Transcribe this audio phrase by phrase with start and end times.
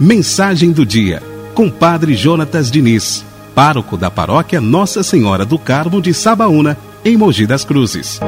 [0.00, 1.22] Mensagem do dia,
[1.54, 3.24] com Padre Jonatas Diniz,
[3.54, 8.20] pároco da paróquia Nossa Senhora do Carmo de Sabaúna, em Mogi das Cruzes.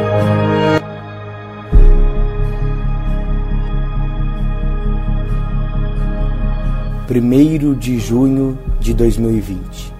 [7.06, 9.92] Primeiro de junho de 2020.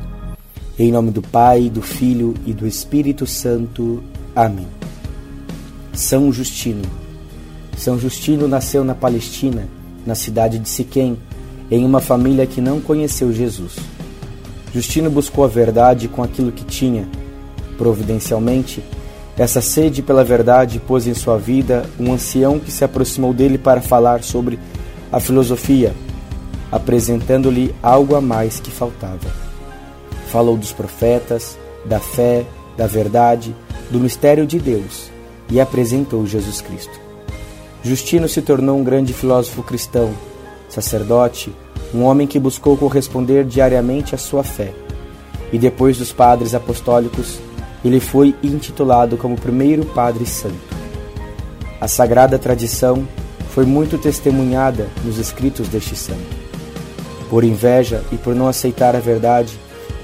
[0.78, 4.02] Em nome do Pai, do Filho e do Espírito Santo.
[4.34, 4.66] Amém.
[5.92, 6.82] São Justino.
[7.76, 9.68] São Justino nasceu na Palestina,
[10.06, 11.18] na cidade de Siquém,
[11.70, 13.76] em uma família que não conheceu Jesus.
[14.74, 17.08] Justino buscou a verdade com aquilo que tinha.
[17.76, 18.82] Providencialmente,
[19.36, 23.80] essa sede pela verdade pôs em sua vida um ancião que se aproximou dele para
[23.80, 24.58] falar sobre
[25.10, 25.94] a filosofia,
[26.70, 29.30] apresentando-lhe algo a mais que faltava.
[30.28, 32.44] Falou dos profetas, da fé,
[32.76, 33.54] da verdade,
[33.90, 35.10] do mistério de Deus
[35.50, 37.09] e apresentou Jesus Cristo.
[37.82, 40.12] Justino se tornou um grande filósofo cristão,
[40.68, 41.54] sacerdote,
[41.94, 44.72] um homem que buscou corresponder diariamente à sua fé.
[45.52, 47.40] E depois dos padres apostólicos,
[47.84, 50.54] ele foi intitulado como primeiro padre santo.
[51.80, 53.08] A sagrada tradição
[53.48, 56.38] foi muito testemunhada nos escritos deste santo.
[57.30, 59.58] Por inveja e por não aceitar a verdade,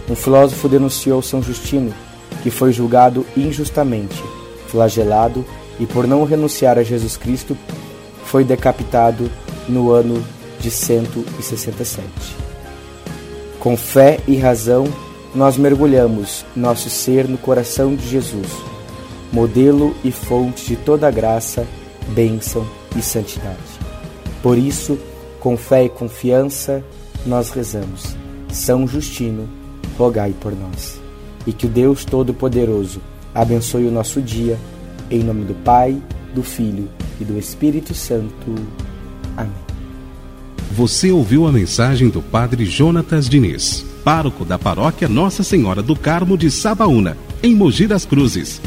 [0.09, 1.93] um filósofo denunciou São Justino,
[2.43, 4.23] que foi julgado injustamente,
[4.69, 5.45] flagelado
[5.79, 7.57] e por não renunciar a Jesus Cristo,
[8.25, 9.31] foi decapitado
[9.69, 10.23] no ano
[10.61, 12.07] de 167.
[13.61, 14.87] Com fé e razão,
[15.35, 18.49] nós mergulhamos nosso ser no coração de Jesus,
[19.33, 21.67] modelo e fonte de toda graça,
[22.09, 22.67] bênção
[22.97, 23.57] e santidade.
[24.43, 24.99] Por isso,
[25.41, 26.83] com fé e confiança,
[27.27, 28.17] nós rezamos.
[28.51, 29.49] São Justino,
[29.99, 31.01] rogai por nós.
[31.47, 33.01] E que o Deus Todo-Poderoso
[33.35, 34.59] abençoe o nosso dia,
[35.11, 36.01] em nome do Pai,
[36.35, 36.89] do Filho
[37.21, 38.55] e do Espírito Santo.
[39.37, 39.53] Amém.
[40.73, 46.37] Você ouviu a mensagem do Padre Jonatas Diniz, pároco da paróquia Nossa Senhora do Carmo
[46.37, 48.61] de Sabaúna, em Mogi das Cruzes.